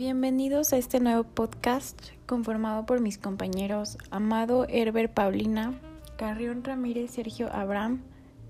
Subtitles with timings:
[0.00, 5.78] Bienvenidos a este nuevo podcast conformado por mis compañeros Amado Herber Paulina,
[6.16, 8.00] Carrión Ramírez Sergio Abraham,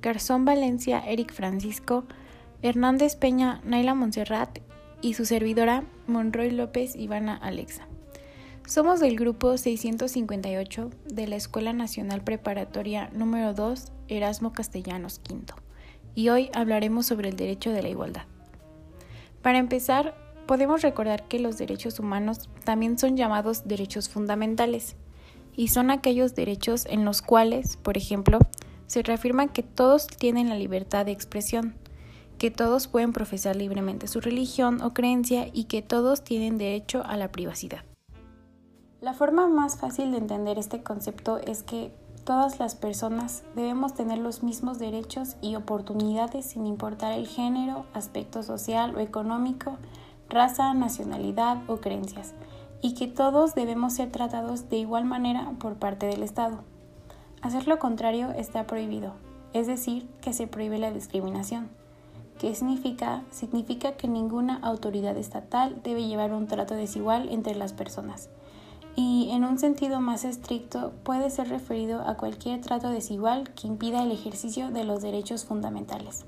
[0.00, 2.04] Garzón Valencia Eric Francisco,
[2.62, 4.60] Hernández Peña Naila Montserrat
[5.02, 7.88] y su servidora Monroy López Ivana Alexa.
[8.64, 15.52] Somos del grupo 658 de la Escuela Nacional Preparatoria número 2 Erasmo Castellanos V
[16.14, 18.22] y hoy hablaremos sobre el derecho de la igualdad.
[19.42, 24.96] Para empezar, podemos recordar que los derechos humanos también son llamados derechos fundamentales
[25.54, 28.40] y son aquellos derechos en los cuales, por ejemplo,
[28.88, 31.76] se reafirma que todos tienen la libertad de expresión,
[32.36, 37.16] que todos pueden profesar libremente su religión o creencia y que todos tienen derecho a
[37.16, 37.84] la privacidad.
[39.00, 41.92] La forma más fácil de entender este concepto es que
[42.24, 48.42] todas las personas debemos tener los mismos derechos y oportunidades sin importar el género, aspecto
[48.42, 49.78] social o económico,
[50.30, 52.32] raza, nacionalidad o creencias,
[52.80, 56.64] y que todos debemos ser tratados de igual manera por parte del Estado.
[57.42, 59.14] Hacer lo contrario está prohibido,
[59.52, 61.68] es decir, que se prohíbe la discriminación.
[62.38, 63.22] ¿Qué significa?
[63.30, 68.30] Significa que ninguna autoridad estatal debe llevar un trato desigual entre las personas.
[68.96, 74.02] Y en un sentido más estricto puede ser referido a cualquier trato desigual que impida
[74.02, 76.24] el ejercicio de los derechos fundamentales.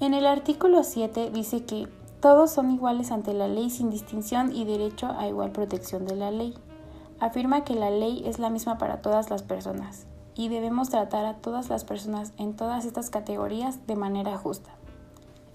[0.00, 1.88] En el artículo 7 dice que
[2.20, 6.32] todos son iguales ante la ley sin distinción y derecho a igual protección de la
[6.32, 6.52] ley.
[7.20, 11.34] Afirma que la ley es la misma para todas las personas y debemos tratar a
[11.34, 14.70] todas las personas en todas estas categorías de manera justa.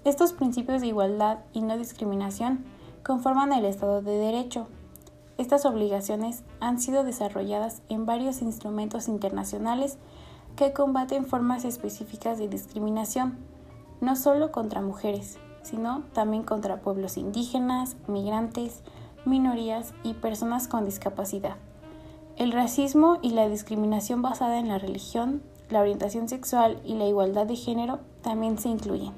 [0.04, 2.64] Estos principios de igualdad y no discriminación
[3.02, 4.66] conforman el Estado de Derecho.
[5.36, 9.98] Estas obligaciones han sido desarrolladas en varios instrumentos internacionales
[10.56, 13.36] que combaten formas específicas de discriminación,
[14.00, 18.82] no solo contra mujeres, sino también contra pueblos indígenas, migrantes,
[19.24, 21.56] minorías y personas con discapacidad.
[22.36, 27.46] El racismo y la discriminación basada en la religión, la orientación sexual y la igualdad
[27.46, 29.12] de género también se incluyen.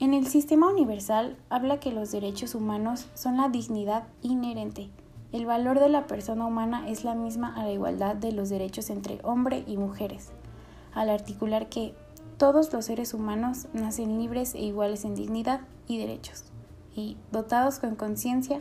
[0.00, 4.90] En el sistema universal habla que los derechos humanos son la dignidad inherente.
[5.32, 8.90] El valor de la persona humana es la misma a la igualdad de los derechos
[8.90, 10.30] entre hombre y mujeres,
[10.94, 11.94] al articular que
[12.38, 16.44] todos los seres humanos nacen libres e iguales en dignidad y derechos,
[16.94, 18.60] y, dotados con conciencia,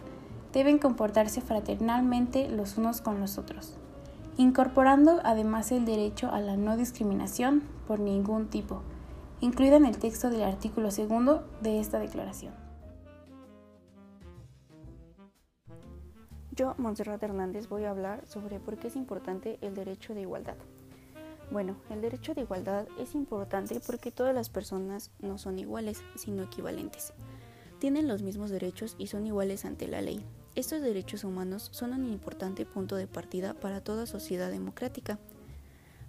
[0.51, 3.77] deben comportarse fraternalmente los unos con los otros,
[4.35, 8.81] incorporando además el derecho a la no discriminación por ningún tipo,
[9.41, 12.53] incluida en el texto del artículo segundo de esta declaración.
[16.51, 20.55] Yo, Montserrat Hernández, voy a hablar sobre por qué es importante el derecho de igualdad.
[21.49, 26.43] Bueno, el derecho de igualdad es importante porque todas las personas no son iguales, sino
[26.43, 27.13] equivalentes.
[27.79, 30.25] Tienen los mismos derechos y son iguales ante la ley.
[30.55, 35.19] Estos derechos humanos son un importante punto de partida para toda sociedad democrática.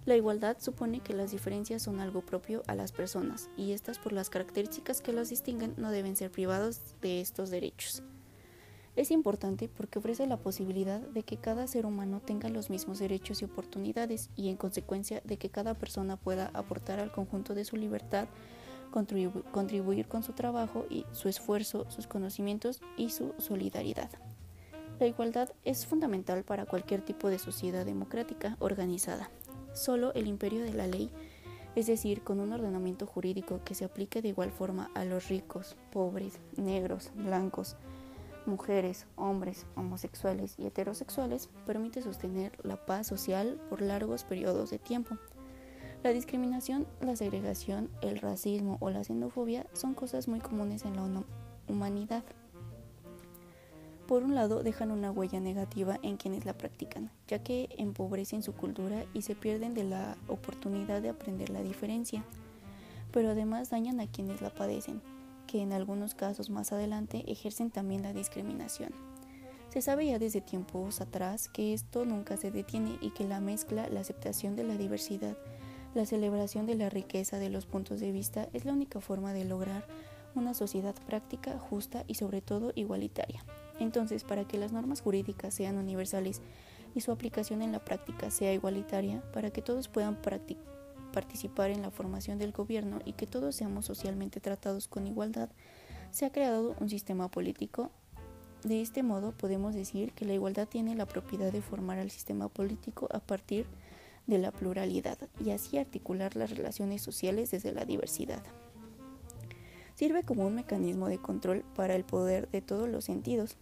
[0.05, 4.11] La igualdad supone que las diferencias son algo propio a las personas y estas por
[4.11, 8.03] las características que las distinguen no deben ser privados de estos derechos.
[8.99, 13.41] Es importante porque ofrece la posibilidad de que cada ser humano tenga los mismos derechos
[13.41, 17.77] y oportunidades y en consecuencia de que cada persona pueda aportar al conjunto de su
[17.77, 18.27] libertad,
[18.91, 24.09] contribuir con su trabajo y su esfuerzo, sus conocimientos y su solidaridad.
[24.99, 29.31] La igualdad es fundamental para cualquier tipo de sociedad democrática organizada.
[29.71, 31.09] Solo el imperio de la ley,
[31.77, 35.77] es decir, con un ordenamiento jurídico que se aplique de igual forma a los ricos,
[35.89, 37.77] pobres, negros, blancos,
[38.49, 45.15] mujeres, hombres, homosexuales y heterosexuales, permite sostener la paz social por largos periodos de tiempo.
[46.03, 51.23] La discriminación, la segregación, el racismo o la xenofobia son cosas muy comunes en la
[51.67, 52.23] humanidad
[54.09, 58.53] por un lado dejan una huella negativa en quienes la practican, ya que empobrecen su
[58.53, 62.25] cultura y se pierden de la oportunidad de aprender la diferencia,
[63.11, 65.03] pero además dañan a quienes la padecen,
[65.49, 68.91] que en algunos casos más adelante ejercen también la discriminación.
[69.69, 73.89] Se sabe ya desde tiempos atrás que esto nunca se detiene y que la mezcla,
[73.89, 75.35] la aceptación de la diversidad,
[75.95, 79.45] la celebración de la riqueza de los puntos de vista es la única forma de
[79.45, 79.87] lograr
[80.35, 83.43] una sociedad práctica, justa y sobre todo igualitaria.
[83.79, 86.41] Entonces, para que las normas jurídicas sean universales
[86.93, 90.15] y su aplicación en la práctica sea igualitaria, para que todos puedan
[91.11, 95.49] participar en la formación del gobierno y que todos seamos socialmente tratados con igualdad,
[96.11, 97.91] se ha creado un sistema político.
[98.63, 102.49] De este modo podemos decir que la igualdad tiene la propiedad de formar al sistema
[102.49, 103.65] político a partir
[104.27, 108.43] de la pluralidad y así articular las relaciones sociales desde la diversidad.
[109.95, 113.57] Sirve como un mecanismo de control para el poder de todos los sentidos,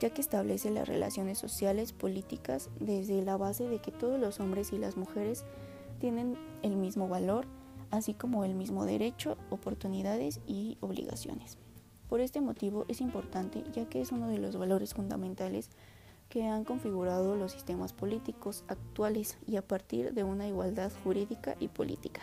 [0.00, 4.72] ya que establece las relaciones sociales, políticas, desde la base de que todos los hombres
[4.72, 5.44] y las mujeres
[6.00, 7.46] tienen el mismo valor,
[7.92, 11.58] así como el mismo derecho, oportunidades y obligaciones.
[12.08, 15.70] Por este motivo es importante ya que es uno de los valores fundamentales
[16.28, 21.68] que han configurado los sistemas políticos actuales y a partir de una igualdad jurídica y
[21.68, 22.22] política.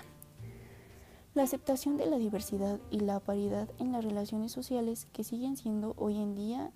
[1.35, 5.94] La aceptación de la diversidad y la paridad en las relaciones sociales que siguen siendo
[5.97, 6.71] hoy en día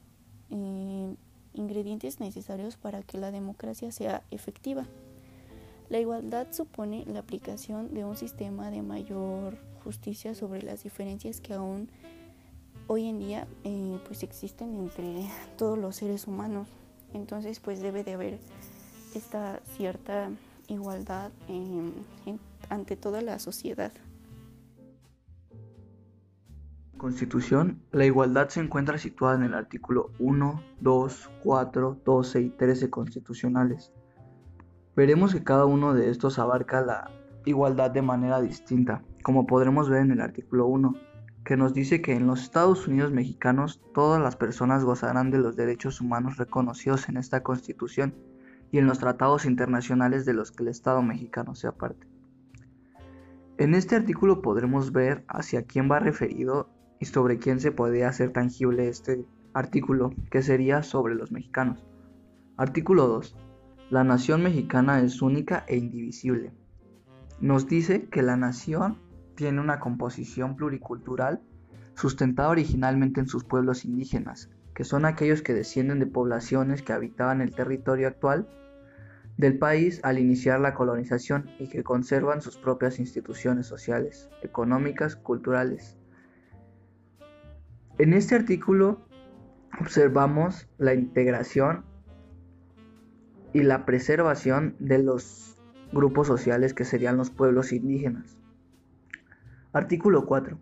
[0.52, 1.16] eh,
[1.54, 4.86] ingredientes necesarios para que la democracia sea efectiva.
[5.92, 11.54] La igualdad supone la aplicación de un sistema de mayor justicia sobre las diferencias que
[11.54, 11.90] aún
[12.88, 15.28] hoy en día eh, pues existen entre
[15.58, 16.70] todos los seres humanos.
[17.14, 18.40] Entonces pues debe de haber
[19.16, 20.30] esta cierta
[20.70, 21.30] igualdad
[22.70, 23.92] ante toda la sociedad.
[26.96, 32.90] Constitución, la igualdad se encuentra situada en el artículo 1, 2, 4, 12 y 13
[32.90, 33.92] constitucionales
[34.96, 37.10] Veremos que cada uno de estos abarca la
[37.46, 40.94] igualdad de manera distinta, como podremos ver en el artículo 1,
[41.46, 45.56] que nos dice que en los Estados Unidos mexicanos todas las personas gozarán de los
[45.56, 48.14] derechos humanos reconocidos en esta Constitución
[48.72, 52.08] y en los tratados internacionales de los que el Estado mexicano sea parte.
[53.58, 58.32] En este artículo podremos ver hacia quién va referido y sobre quién se puede hacer
[58.32, 61.84] tangible este artículo, que sería sobre los mexicanos.
[62.58, 63.36] Artículo 2.
[63.92, 66.54] La nación mexicana es única e indivisible.
[67.42, 68.98] Nos dice que la nación
[69.36, 71.42] tiene una composición pluricultural
[71.94, 77.42] sustentada originalmente en sus pueblos indígenas, que son aquellos que descienden de poblaciones que habitaban
[77.42, 78.48] el territorio actual
[79.36, 85.98] del país al iniciar la colonización y que conservan sus propias instituciones sociales, económicas, culturales.
[87.98, 89.06] En este artículo
[89.82, 91.91] observamos la integración
[93.54, 95.58] y la preservación de los
[95.92, 98.38] grupos sociales que serían los pueblos indígenas.
[99.74, 100.58] Artículo 4.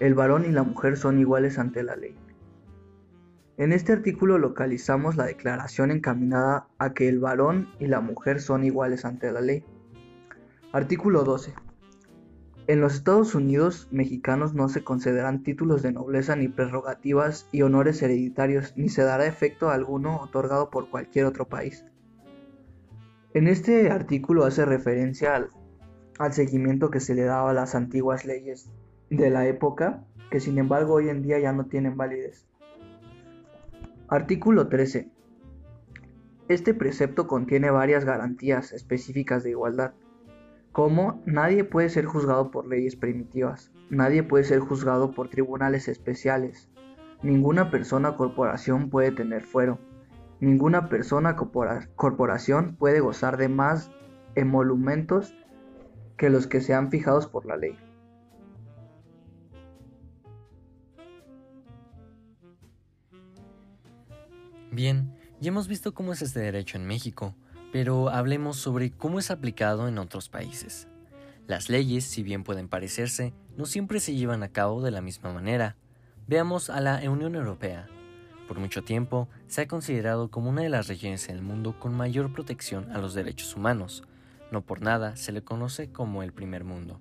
[0.00, 2.14] El varón y la mujer son iguales ante la ley.
[3.58, 8.64] En este artículo localizamos la declaración encaminada a que el varón y la mujer son
[8.64, 9.64] iguales ante la ley.
[10.72, 11.54] Artículo 12.
[12.66, 18.02] En los Estados Unidos mexicanos no se concederán títulos de nobleza ni prerrogativas y honores
[18.02, 21.84] hereditarios, ni se dará efecto alguno otorgado por cualquier otro país.
[23.36, 28.70] En este artículo hace referencia al, seguimiento que se le daba a las antiguas leyes
[29.10, 32.48] de la época, que sin embargo hoy en día ya no tienen validez.
[34.08, 35.10] Artículo 13.
[36.48, 39.92] Este precepto contiene varias garantías específicas de igualdad,
[40.72, 46.70] como nadie puede ser juzgado por leyes primitivas, nadie puede ser juzgado por tribunales especiales,
[47.22, 49.78] ninguna persona o corporación puede tener fuero,
[50.40, 51.50] Ninguna persona o
[51.96, 53.90] corporación puede gozar de más
[54.34, 55.34] emolumentos
[56.16, 57.78] que los que sean fijados por la ley.
[64.70, 67.34] Bien, ya hemos visto cómo es este derecho en México,
[67.72, 70.86] pero hablemos sobre cómo es aplicado en otros países.
[71.46, 75.32] Las leyes, si bien pueden parecerse, no siempre se llevan a cabo de la misma
[75.32, 75.76] manera.
[76.26, 77.88] Veamos a la Unión Europea.
[78.46, 81.94] Por mucho tiempo se ha considerado como una de las regiones en el mundo con
[81.94, 84.04] mayor protección a los derechos humanos.
[84.52, 87.00] No por nada se le conoce como el primer mundo.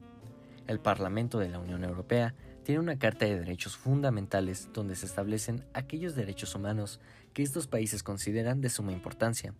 [0.67, 2.33] El Parlamento de la Unión Europea
[2.63, 6.99] tiene una Carta de Derechos Fundamentales donde se establecen aquellos derechos humanos
[7.33, 9.53] que estos países consideran de suma importancia.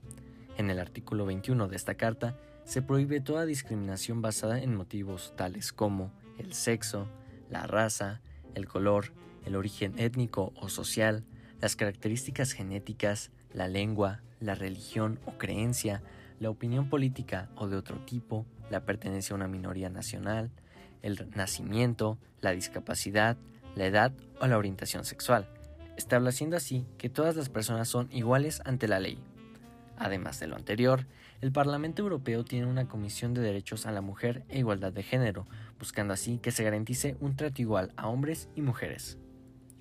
[0.57, 5.71] En el artículo 21 de esta Carta se prohíbe toda discriminación basada en motivos tales
[5.71, 7.07] como el sexo,
[7.51, 8.21] la raza,
[8.55, 9.13] el color,
[9.45, 11.23] el origen étnico o social,
[11.61, 16.01] las características genéticas, la lengua, la religión o creencia,
[16.39, 20.51] la opinión política o de otro tipo, la pertenencia a una minoría nacional,
[21.01, 23.37] el nacimiento, la discapacidad,
[23.75, 25.47] la edad o la orientación sexual,
[25.97, 29.17] estableciendo así que todas las personas son iguales ante la ley.
[29.97, 31.05] Además de lo anterior,
[31.41, 35.47] el Parlamento Europeo tiene una Comisión de Derechos a la Mujer e Igualdad de Género,
[35.79, 39.17] buscando así que se garantice un trato igual a hombres y mujeres.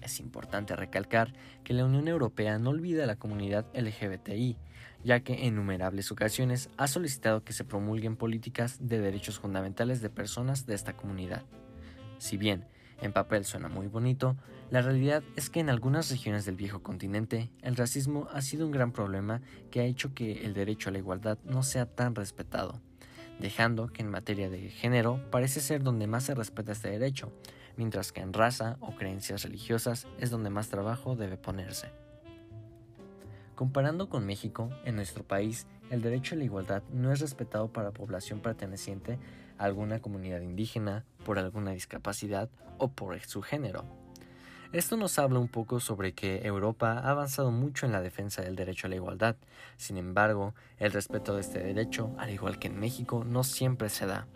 [0.05, 1.33] Es importante recalcar
[1.65, 4.59] que la Unión Europea no olvida a la comunidad LGBTI,
[5.03, 10.11] ya que en innumerables ocasiones ha solicitado que se promulguen políticas de derechos fundamentales de
[10.11, 11.43] personas de esta comunidad.
[12.19, 12.67] Si bien
[13.01, 14.37] en papel suena muy bonito,
[14.71, 18.73] la realidad es que en algunas regiones del viejo continente el racismo ha sido un
[18.73, 22.79] gran problema que ha hecho que el derecho a la igualdad no sea tan respetado,
[23.41, 27.33] dejando que en materia de género parece ser donde más se respeta este derecho,
[27.77, 31.89] mientras que en raza o creencias religiosas es donde más trabajo debe ponerse.
[33.55, 37.93] Comparando con México, en nuestro país, el derecho a la igualdad no es respetado para
[37.93, 39.19] población perteneciente
[39.59, 43.85] a alguna comunidad indígena, por alguna discapacidad o por su género.
[44.73, 48.57] Esto nos habla un poco sobre que Europa ha avanzado mucho en la defensa del
[48.57, 49.37] derecho a la igualdad.
[49.77, 54.07] Sin embargo, el respeto de este derecho, al igual que en México, no siempre se
[54.07, 54.27] da.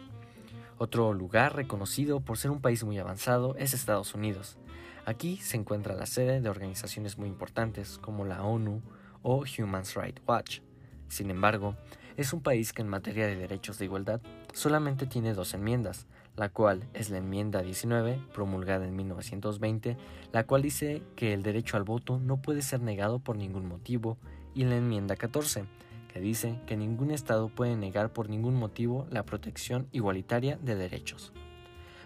[0.80, 4.58] Otro lugar reconocido por ser un país muy avanzado es Estados Unidos.
[5.06, 8.80] Aquí se encuentra la sede de organizaciones muy importantes como la ONU
[9.22, 10.60] o Human Rights Watch.
[11.08, 11.74] Sin embargo,
[12.16, 14.20] es un país que en materia de derechos de igualdad
[14.52, 16.06] solamente tiene dos enmiendas,
[16.36, 19.96] la cual es la enmienda 19, promulgada en 1920,
[20.32, 24.16] la cual dice que el derecho al voto no puede ser negado por ningún motivo,
[24.54, 25.64] y la enmienda 14,
[26.12, 31.32] que dice que ningún Estado puede negar por ningún motivo la protección igualitaria de derechos.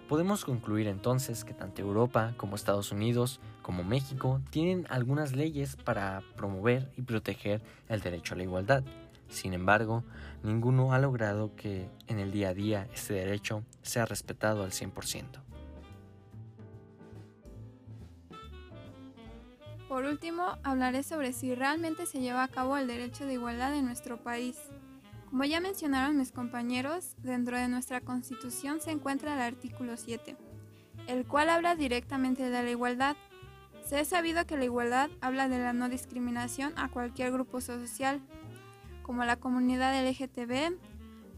[0.09, 6.23] Podemos concluir entonces que tanto Europa como Estados Unidos como México tienen algunas leyes para
[6.37, 8.85] promover y proteger el derecho a la igualdad,
[9.33, 10.05] sin embargo,
[10.43, 15.52] ninguno ha logrado que en el día a día este derecho sea respetado al 100%.
[20.03, 23.85] Por último, hablaré sobre si realmente se lleva a cabo el derecho de igualdad en
[23.85, 24.59] nuestro país.
[25.31, 30.37] Como ya mencionaron mis compañeros, dentro de nuestra Constitución se encuentra el artículo 7,
[31.07, 33.17] el cual habla directamente de la igualdad.
[33.85, 38.21] Se ha sabido que la igualdad habla de la no discriminación a cualquier grupo social,
[39.05, 40.81] como la comunidad LGTB,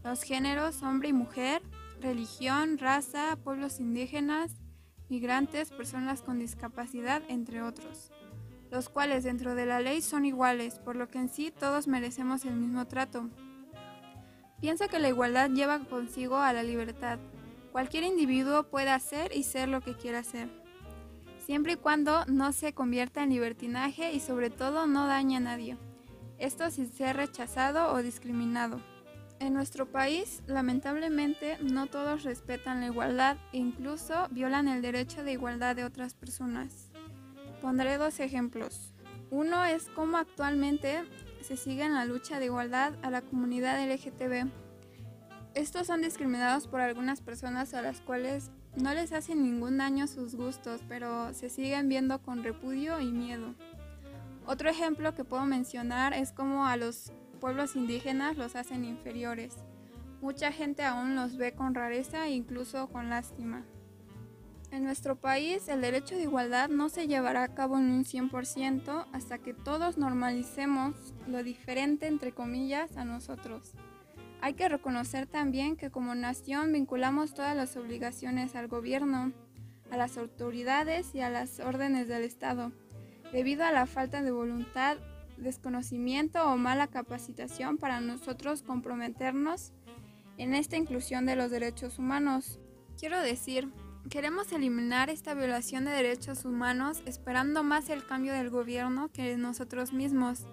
[0.03, 1.61] los géneros hombre y mujer,
[2.01, 4.53] religión, raza, pueblos indígenas,
[5.07, 8.11] migrantes, personas con discapacidad, entre otros,
[8.71, 12.45] los cuales dentro de la ley son iguales, por lo que en sí todos merecemos
[12.45, 13.29] el mismo trato.
[14.59, 17.19] Piensa que la igualdad lleva consigo a la libertad.
[17.71, 20.49] Cualquier individuo puede hacer y ser lo que quiera hacer,
[21.37, 25.77] siempre y cuando no se convierta en libertinaje y sobre todo no dañe a nadie
[26.37, 28.81] esto sin ser rechazado o discriminado.
[29.39, 35.33] En nuestro país, lamentablemente, no todos respetan la igualdad e incluso violan el derecho de
[35.33, 36.89] igualdad de otras personas.
[37.65, 38.93] Pondré dos ejemplos.
[39.31, 41.01] Uno es cómo actualmente
[41.41, 44.51] se sigue en la lucha de igualdad a la comunidad LGTB.
[45.55, 50.35] Estos son discriminados por algunas personas a las cuales no les hacen ningún daño sus
[50.35, 53.55] gustos, pero se siguen viendo con repudio y miedo.
[54.45, 59.55] Otro ejemplo que puedo mencionar es cómo a los pueblos indígenas los hacen inferiores.
[60.21, 63.65] Mucha gente aún los ve con rareza e incluso con lástima.
[64.75, 69.05] En nuestro país el derecho de igualdad no se llevará a cabo en un 100%
[69.13, 73.71] hasta que todos normalicemos lo diferente entre comillas a nosotros.
[74.41, 79.31] Hay que reconocer también que como nación vinculamos todas las obligaciones al gobierno,
[79.91, 82.73] a las autoridades y a las órdenes del Estado
[83.31, 84.97] debido a la falta de voluntad,
[85.37, 89.71] desconocimiento o mala capacitación para nosotros comprometernos
[90.37, 92.59] en esta inclusión de los derechos humanos.
[92.99, 93.71] Quiero decir,
[94.09, 99.93] queremos eliminar esta violación de derechos humanos esperando más el cambio del gobierno que nosotros
[99.93, 100.45] mismos.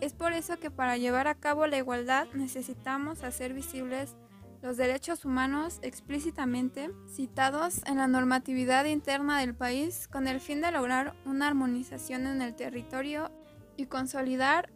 [0.00, 4.16] Es por eso que para llevar a cabo la igualdad necesitamos hacer visibles
[4.62, 10.72] los derechos humanos explícitamente citados en la normatividad interna del país con el fin de
[10.72, 13.30] lograr una armonización en el territorio
[13.76, 14.70] y consolidar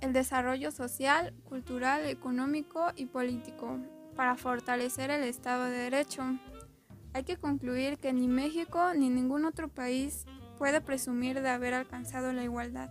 [0.00, 3.78] el desarrollo social, cultural, económico y político
[4.16, 6.24] para fortalecer el Estado de Derecho.
[7.18, 10.24] Hay que concluir que ni México ni ningún otro país
[10.56, 12.90] puede presumir de haber alcanzado la igualdad.